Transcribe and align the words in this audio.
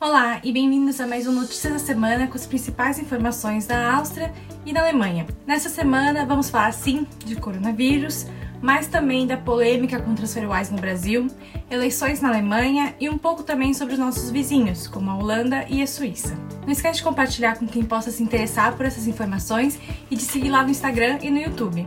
Olá 0.00 0.40
e 0.44 0.52
bem-vindos 0.52 1.00
a 1.00 1.08
mais 1.08 1.26
um 1.26 1.32
Notícias 1.32 1.72
da 1.72 1.78
Semana 1.80 2.28
com 2.28 2.36
as 2.36 2.46
principais 2.46 3.00
informações 3.00 3.66
da 3.66 3.96
Áustria 3.96 4.32
e 4.64 4.72
da 4.72 4.80
Alemanha. 4.82 5.26
Nessa 5.44 5.68
semana 5.68 6.24
vamos 6.24 6.48
falar 6.48 6.72
sim 6.72 7.04
de 7.24 7.34
coronavírus, 7.34 8.24
mas 8.62 8.86
também 8.86 9.26
da 9.26 9.36
polêmica 9.36 10.00
com 10.00 10.14
TransferWise 10.14 10.72
no 10.72 10.80
Brasil, 10.80 11.26
eleições 11.68 12.20
na 12.20 12.28
Alemanha 12.28 12.94
e 13.00 13.08
um 13.08 13.18
pouco 13.18 13.42
também 13.42 13.74
sobre 13.74 13.94
os 13.94 13.98
nossos 13.98 14.30
vizinhos, 14.30 14.86
como 14.86 15.10
a 15.10 15.16
Holanda 15.16 15.66
e 15.68 15.82
a 15.82 15.86
Suíça. 15.86 16.38
Não 16.62 16.70
esquece 16.70 16.98
de 16.98 17.02
compartilhar 17.02 17.58
com 17.58 17.66
quem 17.66 17.82
possa 17.82 18.12
se 18.12 18.22
interessar 18.22 18.76
por 18.76 18.86
essas 18.86 19.08
informações 19.08 19.80
e 20.08 20.14
de 20.14 20.22
seguir 20.22 20.50
lá 20.50 20.62
no 20.62 20.70
Instagram 20.70 21.18
e 21.22 21.28
no 21.28 21.38
YouTube. 21.38 21.84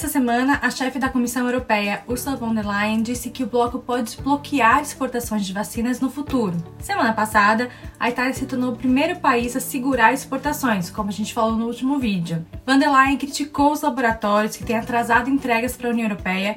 Essa 0.00 0.08
semana, 0.08 0.58
a 0.62 0.70
chefe 0.70 0.98
da 0.98 1.10
Comissão 1.10 1.44
Europeia, 1.44 2.02
Ursula 2.08 2.34
von 2.34 2.54
der 2.54 2.66
Leyen, 2.66 3.02
disse 3.02 3.28
que 3.28 3.44
o 3.44 3.46
bloco 3.46 3.80
pode 3.80 4.16
bloquear 4.22 4.80
exportações 4.80 5.44
de 5.44 5.52
vacinas 5.52 6.00
no 6.00 6.08
futuro. 6.08 6.56
Semana 6.78 7.12
passada, 7.12 7.68
a 7.98 8.08
Itália 8.08 8.32
se 8.32 8.46
tornou 8.46 8.72
o 8.72 8.76
primeiro 8.76 9.20
país 9.20 9.54
a 9.54 9.60
segurar 9.60 10.14
exportações, 10.14 10.88
como 10.88 11.10
a 11.10 11.12
gente 11.12 11.34
falou 11.34 11.54
no 11.54 11.66
último 11.66 11.98
vídeo. 11.98 12.46
Von 12.66 12.78
der 12.78 12.90
Leyen 12.90 13.18
criticou 13.18 13.72
os 13.72 13.82
laboratórios 13.82 14.56
que 14.56 14.64
têm 14.64 14.78
atrasado 14.78 15.28
entregas 15.28 15.76
para 15.76 15.88
a 15.88 15.92
União 15.92 16.08
Europeia 16.08 16.56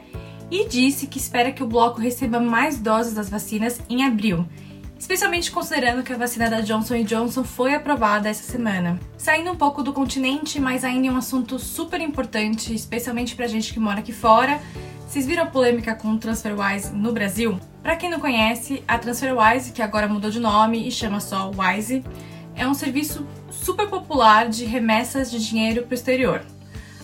e 0.50 0.66
disse 0.66 1.06
que 1.06 1.18
espera 1.18 1.52
que 1.52 1.62
o 1.62 1.68
bloco 1.68 2.00
receba 2.00 2.40
mais 2.40 2.80
doses 2.80 3.14
das 3.14 3.30
vacinas 3.30 3.82
em 3.90 4.06
abril, 4.06 4.48
especialmente 5.04 5.52
considerando 5.52 6.02
que 6.02 6.14
a 6.14 6.18
vacina 6.18 6.50
da 6.50 6.62
Johnson 6.62 7.04
Johnson 7.04 7.44
foi 7.44 7.74
aprovada 7.74 8.30
essa 8.30 8.50
semana. 8.50 8.98
Saindo 9.18 9.52
um 9.52 9.56
pouco 9.56 9.84
do 9.84 9.92
continente, 9.92 10.62
mas 10.62 10.86
ainda 10.86 11.08
em 11.08 11.10
um 11.10 11.18
assunto 11.18 11.60
super 11.60 12.00
importante, 12.00 12.74
especialmente 12.74 13.36
pra 13.36 13.46
gente 13.46 13.74
que 13.74 13.82
mora 13.82 14.00
aqui 14.00 14.14
fora. 14.14 14.62
Vocês 15.06 15.26
viram 15.26 15.44
a 15.44 15.46
polêmica 15.46 15.94
com 15.94 16.08
o 16.08 16.18
TransferWise 16.18 16.94
no 16.94 17.12
Brasil? 17.12 17.60
Para 17.82 17.98
quem 17.98 18.10
não 18.10 18.18
conhece, 18.18 18.82
a 18.88 18.98
TransferWise, 18.98 19.74
que 19.74 19.82
agora 19.82 20.08
mudou 20.08 20.32
de 20.32 20.40
nome 20.40 20.88
e 20.88 20.90
chama 20.90 21.20
só 21.20 21.52
Wise, 21.54 22.02
é 22.56 22.66
um 22.66 22.74
serviço 22.74 23.28
super 23.52 23.90
popular 23.90 24.48
de 24.48 24.64
remessas 24.64 25.30
de 25.30 25.46
dinheiro 25.46 25.84
para 25.84 25.92
o 25.92 25.96
exterior. 25.96 26.42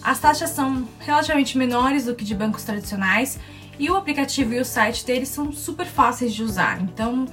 As 0.01 0.17
taxas 0.19 0.51
são 0.51 0.87
relativamente 0.99 1.57
menores 1.57 2.05
do 2.05 2.15
que 2.15 2.23
de 2.23 2.33
bancos 2.33 2.63
tradicionais 2.63 3.37
e 3.77 3.91
o 3.91 3.97
aplicativo 3.97 4.53
e 4.53 4.59
o 4.61 4.65
site 4.65 5.05
deles 5.05 5.27
são 5.27 5.51
super 5.51 5.85
fáceis 5.85 6.33
de 6.33 6.43
usar, 6.43 6.81
então 6.81 7.27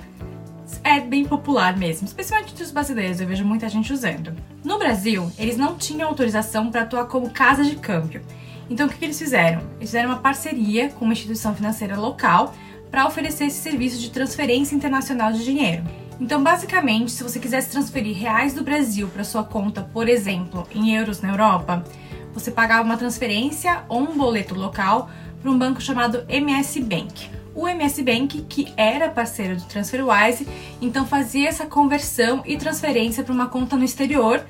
é 0.97 1.01
bem 1.01 1.25
popular 1.25 1.77
mesmo, 1.77 2.07
especialmente 2.07 2.53
entre 2.53 2.65
os 2.65 2.71
brasileiros, 2.71 3.21
eu 3.21 3.27
vejo 3.27 3.45
muita 3.45 3.69
gente 3.69 3.93
usando. 3.93 4.33
No 4.65 4.79
Brasil, 4.79 5.31
eles 5.39 5.57
não 5.57 5.77
tinham 5.77 6.09
autorização 6.09 6.71
para 6.71 6.83
atuar 6.83 7.07
como 7.07 7.31
casa 7.31 7.63
de 7.65 7.77
câmbio. 7.77 8.23
Então 8.69 8.87
o 8.87 8.91
que, 8.91 8.97
que 8.97 9.05
eles 9.05 9.19
fizeram? 9.19 9.61
Eles 9.77 9.91
fizeram 9.91 10.09
uma 10.09 10.19
parceria 10.19 10.89
com 10.89 11.05
uma 11.05 11.13
instituição 11.13 11.55
financeira 11.55 11.97
local 11.97 12.55
para 12.91 13.07
oferecer 13.07 13.45
esse 13.45 13.61
serviço 13.61 13.99
de 13.99 14.11
transferência 14.11 14.75
internacional 14.75 15.33
de 15.33 15.45
dinheiro. 15.45 15.85
Então, 16.19 16.43
basicamente, 16.43 17.13
se 17.13 17.23
você 17.23 17.39
quisesse 17.39 17.71
transferir 17.71 18.17
reais 18.17 18.55
do 18.55 18.65
Brasil 18.65 19.07
para 19.09 19.23
sua 19.23 19.45
conta, 19.45 19.83
por 19.83 20.09
exemplo, 20.09 20.67
em 20.75 20.95
euros 20.95 21.21
na 21.21 21.29
Europa, 21.29 21.85
você 22.33 22.51
pagava 22.51 22.83
uma 22.83 22.97
transferência 22.97 23.85
ou 23.87 24.01
um 24.01 24.17
boleto 24.17 24.55
local 24.55 25.11
para 25.43 25.51
um 25.51 25.59
banco 25.59 25.81
chamado 25.81 26.25
MS 26.27 26.81
Bank 26.81 27.36
o 27.57 27.67
MS 27.67 28.03
Bank, 28.03 28.45
que 28.49 28.73
era 28.77 29.09
parceiro 29.09 29.57
do 29.57 29.65
TransferWise, 29.65 30.47
então 30.81 31.07
fazia 31.07 31.49
essa 31.49 31.65
conversão 31.65 32.43
e 32.45 32.57
transferência 32.57 33.25
para 33.25 33.33
uma 33.33 33.49
conta 33.49 33.77
no 33.77 33.85
exterior 33.85 34.45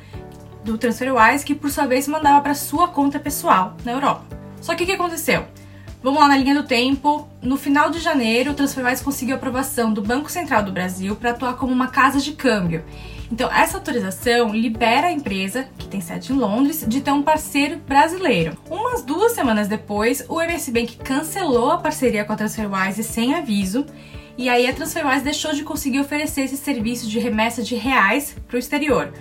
do 0.64 0.76
TransferWise, 0.76 1.44
que 1.44 1.54
por 1.54 1.70
sua 1.70 1.86
vez 1.86 2.08
mandava 2.08 2.40
para 2.40 2.54
sua 2.54 2.88
conta 2.88 3.20
pessoal 3.20 3.76
na 3.84 3.92
Europa. 3.92 4.24
Só 4.60 4.74
que 4.74 4.82
o 4.82 4.86
que 4.86 4.92
aconteceu? 4.92 5.44
Vamos 6.02 6.20
lá 6.20 6.28
na 6.28 6.36
linha 6.36 6.54
do 6.54 6.64
tempo. 6.64 7.28
No 7.40 7.56
final 7.56 7.90
de 7.90 8.00
janeiro, 8.00 8.50
o 8.50 8.54
TransferWise 8.54 9.04
conseguiu 9.04 9.36
aprovação 9.36 9.92
do 9.92 10.02
Banco 10.02 10.30
Central 10.30 10.64
do 10.64 10.72
Brasil 10.72 11.14
para 11.14 11.30
atuar 11.30 11.54
como 11.54 11.72
uma 11.72 11.86
casa 11.86 12.20
de 12.20 12.32
câmbio. 12.32 12.84
Então, 13.30 13.50
essa 13.52 13.76
autorização 13.76 14.54
libera 14.54 15.08
a 15.08 15.12
empresa, 15.12 15.68
que 15.78 15.88
tem 15.88 16.00
sede 16.00 16.32
em 16.32 16.36
Londres, 16.36 16.84
de 16.86 17.00
ter 17.00 17.10
um 17.10 17.22
parceiro 17.22 17.78
brasileiro. 17.78 18.56
Umas 18.70 19.02
duas 19.02 19.32
semanas 19.32 19.66
depois, 19.68 20.24
o 20.28 20.40
MS 20.40 20.70
Bank 20.70 20.96
cancelou 20.98 21.70
a 21.70 21.78
parceria 21.78 22.24
com 22.24 22.32
a 22.32 22.36
TransferWise 22.36 23.02
sem 23.02 23.34
aviso. 23.34 23.84
E 24.38 24.48
aí 24.48 24.66
a 24.66 24.72
TransferWise 24.72 25.24
deixou 25.24 25.52
de 25.52 25.64
conseguir 25.64 26.00
oferecer 26.00 26.42
esse 26.42 26.56
serviço 26.56 27.08
de 27.08 27.18
remessa 27.18 27.62
de 27.62 27.74
reais 27.74 28.36
para 28.46 28.56
o 28.56 28.58
exterior. 28.58 29.12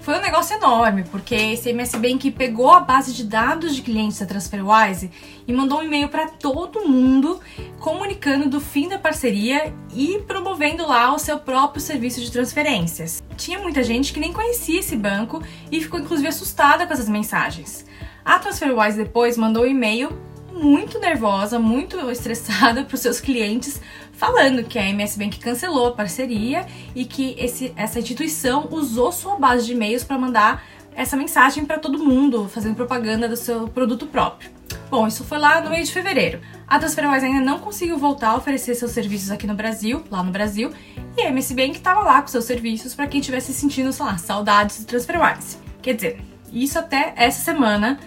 Foi 0.00 0.16
um 0.16 0.22
negócio 0.22 0.56
enorme, 0.56 1.04
porque 1.10 1.34
esse 1.34 1.68
MS 1.68 1.98
Bank 1.98 2.30
pegou 2.30 2.70
a 2.70 2.80
base 2.80 3.12
de 3.12 3.22
dados 3.22 3.76
de 3.76 3.82
clientes 3.82 4.18
da 4.18 4.24
TransferWise 4.24 5.10
e 5.46 5.52
mandou 5.52 5.78
um 5.78 5.82
e-mail 5.82 6.08
para 6.08 6.26
todo 6.26 6.88
mundo 6.88 7.38
comunicando 7.78 8.48
do 8.48 8.62
fim 8.62 8.88
da 8.88 8.98
parceria 8.98 9.74
e 9.94 10.18
promovendo 10.26 10.86
lá 10.86 11.14
o 11.14 11.18
seu 11.18 11.38
próprio 11.38 11.82
serviço 11.82 12.18
de 12.22 12.32
transferências. 12.32 13.22
Tinha 13.36 13.58
muita 13.58 13.82
gente 13.82 14.14
que 14.14 14.20
nem 14.20 14.32
conhecia 14.32 14.80
esse 14.80 14.96
banco 14.96 15.42
e 15.70 15.82
ficou 15.82 16.00
inclusive 16.00 16.28
assustada 16.28 16.86
com 16.86 16.94
essas 16.94 17.08
mensagens. 17.08 17.84
A 18.24 18.38
TransferWise 18.38 18.96
depois 18.96 19.36
mandou 19.36 19.64
um 19.64 19.66
e-mail 19.66 20.18
muito 20.60 20.98
nervosa, 20.98 21.58
muito 21.58 22.10
estressada 22.10 22.84
para 22.84 22.94
os 22.94 23.00
seus 23.00 23.20
clientes, 23.20 23.80
falando 24.12 24.62
que 24.62 24.78
a 24.78 24.88
MS 24.88 25.18
Bank 25.18 25.38
cancelou 25.38 25.88
a 25.88 25.92
parceria 25.92 26.66
e 26.94 27.04
que 27.04 27.34
esse, 27.38 27.72
essa 27.76 27.98
instituição 27.98 28.68
usou 28.70 29.10
sua 29.10 29.36
base 29.36 29.66
de 29.66 29.72
e-mails 29.72 30.04
para 30.04 30.18
mandar 30.18 30.62
essa 30.94 31.16
mensagem 31.16 31.64
para 31.64 31.78
todo 31.78 31.98
mundo, 31.98 32.48
fazendo 32.48 32.74
propaganda 32.74 33.28
do 33.28 33.36
seu 33.36 33.68
produto 33.68 34.06
próprio. 34.06 34.50
Bom, 34.90 35.06
isso 35.06 35.24
foi 35.24 35.38
lá 35.38 35.60
no 35.60 35.70
mês 35.70 35.88
de 35.88 35.94
fevereiro. 35.94 36.40
A 36.66 36.78
TransferWise 36.78 37.24
ainda 37.24 37.40
não 37.40 37.60
conseguiu 37.60 37.96
voltar 37.96 38.30
a 38.30 38.36
oferecer 38.36 38.74
seus 38.74 38.90
serviços 38.90 39.30
aqui 39.30 39.46
no 39.46 39.54
Brasil, 39.54 40.02
lá 40.10 40.22
no 40.22 40.32
Brasil, 40.32 40.72
e 41.16 41.22
a 41.22 41.28
MS 41.28 41.54
Bank 41.54 41.76
estava 41.76 42.00
lá 42.00 42.20
com 42.20 42.28
seus 42.28 42.44
serviços 42.44 42.94
para 42.94 43.06
quem 43.06 43.20
estivesse 43.20 43.52
sentindo, 43.52 43.92
sei 43.92 44.04
lá, 44.04 44.18
saudades 44.18 44.80
do 44.80 44.86
TransferWise. 44.86 45.58
Quer 45.80 45.94
dizer, 45.94 46.20
isso 46.52 46.78
até 46.78 47.12
essa 47.16 47.40
semana, 47.44 47.98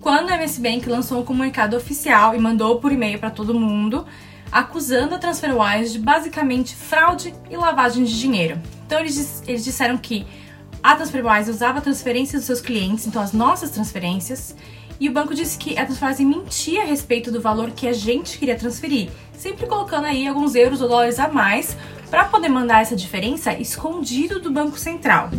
quando 0.00 0.30
a 0.30 0.34
MS 0.34 0.60
Bank 0.60 0.88
lançou 0.88 1.20
um 1.20 1.24
comunicado 1.24 1.76
oficial 1.76 2.34
e 2.34 2.38
mandou 2.38 2.78
por 2.80 2.90
e-mail 2.90 3.18
para 3.18 3.30
todo 3.30 3.54
mundo, 3.54 4.06
acusando 4.50 5.14
a 5.14 5.18
TransferWise 5.18 5.92
de 5.92 5.98
basicamente 5.98 6.74
fraude 6.74 7.34
e 7.50 7.56
lavagem 7.56 8.04
de 8.04 8.18
dinheiro. 8.18 8.58
Então 8.86 8.98
eles, 8.98 9.42
eles 9.46 9.62
disseram 9.62 9.96
que 9.98 10.26
a 10.82 10.96
TransferWise 10.96 11.50
usava 11.50 11.80
transferências 11.80 12.42
dos 12.42 12.46
seus 12.46 12.60
clientes, 12.60 13.06
então 13.06 13.20
as 13.20 13.32
nossas 13.32 13.70
transferências, 13.70 14.56
e 14.98 15.08
o 15.08 15.12
banco 15.12 15.34
disse 15.34 15.56
que 15.56 15.78
a 15.78 15.84
TransferWise 15.84 16.24
mentia 16.24 16.82
a 16.82 16.86
respeito 16.86 17.30
do 17.30 17.40
valor 17.40 17.70
que 17.70 17.86
a 17.86 17.92
gente 17.92 18.38
queria 18.38 18.56
transferir, 18.56 19.10
sempre 19.36 19.66
colocando 19.66 20.06
aí 20.06 20.26
alguns 20.26 20.54
euros 20.54 20.80
ou 20.80 20.88
dólares 20.88 21.18
a 21.18 21.28
mais 21.28 21.76
para 22.10 22.24
poder 22.24 22.48
mandar 22.48 22.82
essa 22.82 22.96
diferença 22.96 23.52
escondido 23.52 24.40
do 24.40 24.50
Banco 24.50 24.78
Central. 24.78 25.30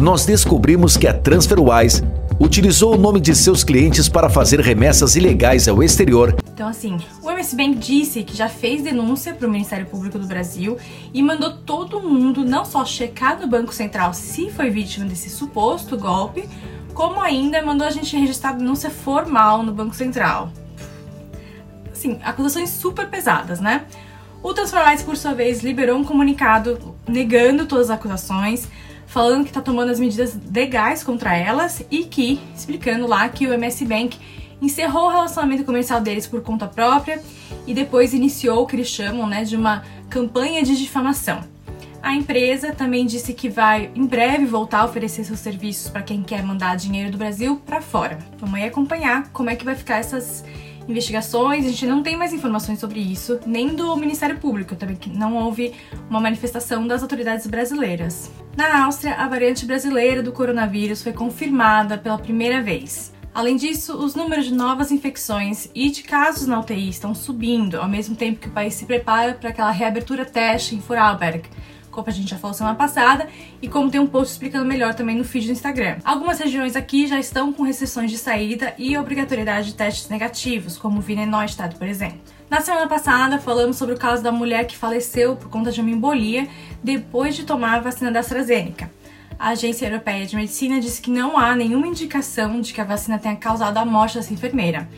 Nós 0.00 0.24
descobrimos 0.24 0.96
que 0.96 1.06
a 1.06 1.14
TransferWise 1.14 2.02
utilizou 2.40 2.94
o 2.94 2.98
nome 2.98 3.20
de 3.20 3.34
seus 3.34 3.64
clientes 3.64 4.08
para 4.08 4.30
fazer 4.30 4.60
remessas 4.60 5.16
ilegais 5.16 5.66
ao 5.66 5.82
exterior. 5.82 6.36
Então, 6.52 6.68
assim, 6.68 6.98
o 7.22 7.30
MS 7.30 7.56
Bank 7.56 7.74
disse 7.76 8.22
que 8.22 8.36
já 8.36 8.48
fez 8.48 8.82
denúncia 8.82 9.34
para 9.34 9.46
o 9.46 9.50
Ministério 9.50 9.86
Público 9.86 10.18
do 10.18 10.26
Brasil 10.26 10.76
e 11.12 11.22
mandou 11.22 11.52
todo 11.58 12.00
mundo 12.00 12.44
não 12.44 12.64
só 12.64 12.84
checar 12.84 13.38
no 13.40 13.46
Banco 13.46 13.74
Central 13.74 14.14
se 14.14 14.50
foi 14.50 14.70
vítima 14.70 15.06
desse 15.06 15.28
suposto 15.30 15.96
golpe, 15.96 16.48
como 16.94 17.20
ainda 17.20 17.62
mandou 17.62 17.86
a 17.86 17.90
gente 17.90 18.16
registrar 18.16 18.52
denúncia 18.52 18.90
formal 18.90 19.62
no 19.62 19.72
Banco 19.72 19.94
Central. 19.94 20.52
Assim, 21.92 22.18
acusações 22.22 22.70
super 22.70 23.08
pesadas, 23.08 23.60
né? 23.60 23.84
O 24.42 24.54
TransferWise, 24.54 25.04
por 25.04 25.16
sua 25.16 25.34
vez, 25.34 25.62
liberou 25.62 25.98
um 25.98 26.04
comunicado 26.04 26.94
negando 27.08 27.66
todas 27.66 27.90
as 27.90 27.96
acusações, 27.96 28.68
falando 29.08 29.42
que 29.42 29.50
está 29.50 29.62
tomando 29.62 29.90
as 29.90 29.98
medidas 29.98 30.38
legais 30.54 31.02
contra 31.02 31.36
elas 31.36 31.82
e 31.90 32.04
que, 32.04 32.40
explicando 32.54 33.06
lá 33.06 33.28
que 33.28 33.46
o 33.46 33.52
MS 33.52 33.84
Bank 33.84 34.18
encerrou 34.60 35.06
o 35.06 35.10
relacionamento 35.10 35.64
comercial 35.64 36.00
deles 36.00 36.26
por 36.26 36.42
conta 36.42 36.66
própria 36.66 37.22
e 37.66 37.72
depois 37.72 38.12
iniciou 38.12 38.62
o 38.62 38.66
que 38.66 38.76
eles 38.76 38.88
chamam 38.88 39.26
né, 39.26 39.44
de 39.44 39.56
uma 39.56 39.82
campanha 40.10 40.62
de 40.62 40.76
difamação. 40.76 41.40
A 42.02 42.14
empresa 42.14 42.72
também 42.72 43.06
disse 43.06 43.32
que 43.32 43.48
vai 43.48 43.90
em 43.94 44.06
breve 44.06 44.44
voltar 44.44 44.80
a 44.80 44.84
oferecer 44.84 45.24
seus 45.24 45.40
serviços 45.40 45.90
para 45.90 46.02
quem 46.02 46.22
quer 46.22 46.42
mandar 46.42 46.76
dinheiro 46.76 47.10
do 47.10 47.18
Brasil 47.18 47.60
para 47.66 47.80
fora. 47.80 48.18
Vamos 48.38 48.54
aí 48.56 48.64
acompanhar 48.64 49.30
como 49.32 49.50
é 49.50 49.56
que 49.56 49.64
vai 49.64 49.74
ficar 49.74 49.96
essas 49.96 50.44
investigações, 50.88 51.66
a 51.66 51.68
gente 51.68 51.86
não 51.86 52.02
tem 52.02 52.16
mais 52.16 52.32
informações 52.32 52.80
sobre 52.80 52.98
isso, 52.98 53.38
nem 53.46 53.74
do 53.74 53.94
Ministério 53.96 54.38
Público, 54.38 54.74
também 54.74 54.96
que 54.96 55.10
não 55.10 55.36
houve 55.36 55.74
uma 56.08 56.20
manifestação 56.20 56.86
das 56.86 57.02
autoridades 57.02 57.46
brasileiras. 57.46 58.30
Na 58.56 58.84
Áustria, 58.84 59.14
a 59.14 59.28
variante 59.28 59.66
brasileira 59.66 60.22
do 60.22 60.32
coronavírus 60.32 61.02
foi 61.02 61.12
confirmada 61.12 61.98
pela 61.98 62.18
primeira 62.18 62.62
vez. 62.62 63.12
Além 63.34 63.56
disso, 63.56 63.96
os 63.96 64.14
números 64.14 64.46
de 64.46 64.54
novas 64.54 64.90
infecções 64.90 65.70
e 65.74 65.90
de 65.90 66.02
casos 66.02 66.46
na 66.48 66.58
UTI 66.58 66.88
estão 66.88 67.14
subindo, 67.14 67.76
ao 67.76 67.88
mesmo 67.88 68.16
tempo 68.16 68.40
que 68.40 68.48
o 68.48 68.52
país 68.52 68.74
se 68.74 68.86
prepara 68.86 69.34
para 69.34 69.50
aquela 69.50 69.70
reabertura 69.70 70.24
teste 70.24 70.74
em 70.74 70.78
Vorarlberg, 70.78 71.48
como 71.90 72.08
a 72.08 72.12
gente 72.12 72.30
já 72.30 72.36
falou 72.36 72.54
semana 72.54 72.76
passada, 72.76 73.28
e 73.60 73.68
como 73.68 73.90
tem 73.90 74.00
um 74.00 74.06
post 74.06 74.32
explicando 74.32 74.64
melhor 74.64 74.94
também 74.94 75.16
no 75.16 75.24
feed 75.24 75.46
do 75.46 75.52
Instagram. 75.52 75.98
Algumas 76.04 76.38
regiões 76.38 76.76
aqui 76.76 77.06
já 77.06 77.18
estão 77.18 77.52
com 77.52 77.62
restrições 77.62 78.10
de 78.10 78.18
saída 78.18 78.74
e 78.78 78.96
obrigatoriedade 78.96 79.68
de 79.68 79.74
testes 79.74 80.08
negativos, 80.08 80.76
como 80.76 81.02
Wiener 81.06 81.26
Neustadt, 81.26 81.76
por 81.76 81.86
exemplo. 81.86 82.18
Na 82.50 82.60
semana 82.60 82.86
passada, 82.86 83.38
falamos 83.38 83.76
sobre 83.76 83.94
o 83.94 83.98
caso 83.98 84.22
da 84.22 84.32
mulher 84.32 84.66
que 84.66 84.76
faleceu 84.76 85.36
por 85.36 85.50
conta 85.50 85.70
de 85.70 85.80
uma 85.80 85.90
embolia 85.90 86.48
depois 86.82 87.36
de 87.36 87.44
tomar 87.44 87.74
a 87.74 87.80
vacina 87.80 88.10
da 88.10 88.20
AstraZeneca. 88.20 88.90
A 89.38 89.50
Agência 89.50 89.86
Europeia 89.86 90.26
de 90.26 90.34
Medicina 90.34 90.80
disse 90.80 91.00
que 91.00 91.10
não 91.10 91.38
há 91.38 91.54
nenhuma 91.54 91.86
indicação 91.86 92.60
de 92.60 92.72
que 92.72 92.80
a 92.80 92.84
vacina 92.84 93.18
tenha 93.18 93.36
causado 93.36 93.76
a 93.76 93.84
morte 93.84 94.16
dessa 94.16 94.32
enfermeira. 94.32 94.88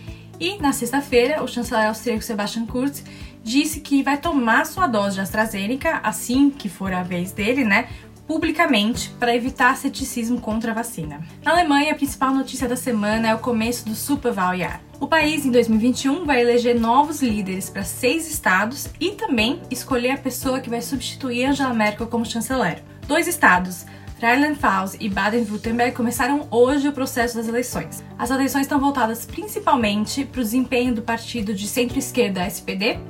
E, 0.40 0.56
na 0.56 0.72
sexta-feira, 0.72 1.42
o 1.42 1.46
chanceler 1.46 1.88
austríaco 1.88 2.22
Sebastian 2.22 2.64
Kurz 2.64 3.04
disse 3.42 3.80
que 3.80 4.02
vai 4.02 4.18
tomar 4.18 4.66
sua 4.66 4.86
dose 4.86 5.14
de 5.14 5.20
AstraZeneca 5.20 6.00
assim 6.02 6.50
que 6.50 6.68
for 6.68 6.92
a 6.92 7.02
vez 7.02 7.32
dele, 7.32 7.64
né? 7.64 7.88
publicamente 8.30 9.10
para 9.18 9.34
evitar 9.34 9.76
ceticismo 9.76 10.40
contra 10.40 10.70
a 10.70 10.74
vacina. 10.74 11.20
Na 11.42 11.50
Alemanha, 11.50 11.90
a 11.90 11.96
principal 11.96 12.32
notícia 12.32 12.68
da 12.68 12.76
semana 12.76 13.26
é 13.26 13.34
o 13.34 13.40
começo 13.40 13.84
do 13.84 13.92
Superwahljahr. 13.96 14.80
O 15.00 15.08
país, 15.08 15.44
em 15.44 15.50
2021, 15.50 16.24
vai 16.24 16.40
eleger 16.40 16.78
novos 16.78 17.20
líderes 17.22 17.68
para 17.68 17.82
seis 17.82 18.30
estados 18.30 18.88
e 19.00 19.10
também 19.10 19.60
escolher 19.68 20.12
a 20.12 20.16
pessoa 20.16 20.60
que 20.60 20.70
vai 20.70 20.80
substituir 20.80 21.46
Angela 21.46 21.74
Merkel 21.74 22.06
como 22.06 22.24
chanceler. 22.24 22.84
Dois 23.08 23.26
estados, 23.26 23.84
Rheinland-Pfalz 24.20 24.96
e 25.00 25.08
Baden-Württemberg 25.08 25.96
começaram 25.96 26.46
hoje 26.52 26.86
o 26.86 26.92
processo 26.92 27.36
das 27.36 27.48
eleições. 27.48 28.04
As 28.16 28.30
eleições 28.30 28.62
estão 28.62 28.78
voltadas 28.78 29.26
principalmente 29.26 30.24
para 30.24 30.40
o 30.40 30.44
desempenho 30.44 30.94
do 30.94 31.02
partido 31.02 31.52
de 31.52 31.66
centro-esquerda 31.66 32.46
SPD, 32.46 33.00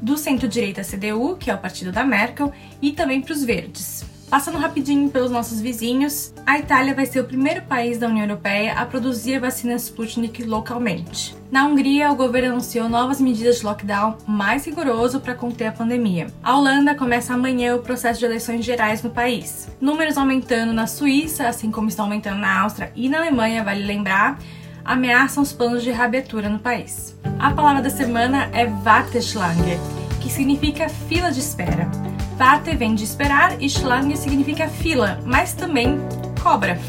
do 0.00 0.16
centro-direita 0.16 0.82
CDU, 0.82 1.36
que 1.36 1.50
é 1.50 1.54
o 1.54 1.58
partido 1.58 1.92
da 1.92 2.04
Merkel, 2.04 2.52
e 2.80 2.92
também 2.92 3.20
para 3.20 3.32
os 3.32 3.44
verdes. 3.44 4.04
Passando 4.30 4.58
rapidinho 4.58 5.08
pelos 5.08 5.30
nossos 5.30 5.58
vizinhos, 5.58 6.34
a 6.44 6.58
Itália 6.58 6.94
vai 6.94 7.06
ser 7.06 7.20
o 7.20 7.24
primeiro 7.24 7.62
país 7.62 7.98
da 7.98 8.08
União 8.08 8.26
Europeia 8.26 8.74
a 8.74 8.84
produzir 8.84 9.36
a 9.36 9.40
vacina 9.40 9.74
Sputnik 9.76 10.44
localmente. 10.44 11.34
Na 11.50 11.64
Hungria, 11.64 12.12
o 12.12 12.14
governo 12.14 12.50
anunciou 12.50 12.90
novas 12.90 13.22
medidas 13.22 13.60
de 13.60 13.64
lockdown 13.64 14.18
mais 14.26 14.66
rigoroso 14.66 15.18
para 15.18 15.34
conter 15.34 15.68
a 15.68 15.72
pandemia. 15.72 16.26
A 16.42 16.58
Holanda 16.58 16.94
começa 16.94 17.32
amanhã 17.32 17.74
o 17.74 17.78
processo 17.78 18.20
de 18.20 18.26
eleições 18.26 18.66
gerais 18.66 19.02
no 19.02 19.08
país. 19.08 19.66
Números 19.80 20.18
aumentando 20.18 20.74
na 20.74 20.86
Suíça, 20.86 21.48
assim 21.48 21.70
como 21.70 21.88
estão 21.88 22.04
aumentando 22.04 22.38
na 22.38 22.60
Áustria 22.60 22.92
e 22.94 23.08
na 23.08 23.20
Alemanha, 23.20 23.64
vale 23.64 23.82
lembrar, 23.82 24.38
ameaçam 24.84 25.42
os 25.42 25.54
planos 25.54 25.82
de 25.82 25.90
reabertura 25.90 26.50
no 26.50 26.58
país. 26.58 27.17
A 27.38 27.52
palavra 27.52 27.80
da 27.80 27.88
semana 27.88 28.50
é 28.52 28.64
Warteschlange, 28.64 29.78
que 30.20 30.28
significa 30.28 30.88
fila 30.88 31.30
de 31.30 31.38
espera. 31.38 31.88
Warte 32.36 32.74
vem 32.76 32.96
de 32.96 33.04
esperar 33.04 33.62
e 33.62 33.70
Schlange 33.70 34.16
significa 34.16 34.68
fila, 34.68 35.20
mas 35.24 35.52
também 35.52 36.00
cobra. 36.42 36.80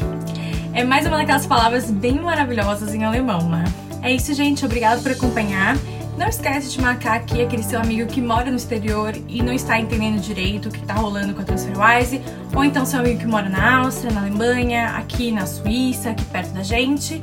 É 0.72 0.82
mais 0.82 1.06
uma 1.06 1.18
daquelas 1.18 1.46
palavras 1.46 1.88
bem 1.88 2.20
maravilhosas 2.20 2.92
em 2.94 3.04
alemão, 3.04 3.48
né? 3.48 3.64
É 4.02 4.12
isso, 4.12 4.34
gente. 4.34 4.64
Obrigado 4.64 5.02
por 5.04 5.12
acompanhar. 5.12 5.76
Não 6.18 6.26
esquece 6.26 6.72
de 6.72 6.80
marcar 6.80 7.14
aqui 7.14 7.42
aquele 7.42 7.62
seu 7.62 7.80
amigo 7.80 8.10
que 8.10 8.20
mora 8.20 8.50
no 8.50 8.56
exterior 8.56 9.14
e 9.28 9.42
não 9.42 9.52
está 9.52 9.78
entendendo 9.78 10.20
direito 10.20 10.68
o 10.68 10.72
que 10.72 10.80
está 10.80 10.94
rolando 10.94 11.32
com 11.32 11.42
a 11.42 11.44
TransferWise, 11.44 12.20
ou 12.54 12.64
então 12.64 12.84
seu 12.84 12.98
amigo 12.98 13.20
que 13.20 13.26
mora 13.26 13.48
na 13.48 13.78
Áustria, 13.78 14.12
na 14.12 14.20
Alemanha, 14.20 14.88
aqui 14.96 15.30
na 15.30 15.46
Suíça, 15.46 16.10
aqui 16.10 16.24
perto 16.24 16.52
da 16.52 16.62
gente. 16.64 17.20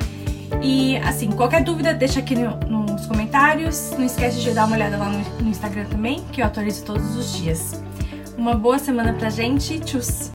E 0.62 0.96
assim, 0.98 1.30
qualquer 1.30 1.62
dúvida, 1.62 1.94
deixa 1.94 2.20
aqui 2.20 2.34
no, 2.34 2.56
nos 2.98 3.06
comentários. 3.06 3.90
Não 3.92 4.04
esquece 4.04 4.40
de 4.40 4.50
dar 4.50 4.66
uma 4.66 4.76
olhada 4.76 4.96
lá 4.96 5.08
no, 5.08 5.48
Instagram 5.48 5.84
também, 5.86 6.24
que 6.32 6.42
eu 6.42 6.46
atualizo 6.46 6.84
todos 6.84 7.16
os 7.16 7.32
dias. 7.32 7.82
Uma 8.36 8.54
boa 8.54 8.78
semana 8.78 9.12
pra 9.12 9.30
gente. 9.30 9.78
Tchus! 9.80 10.26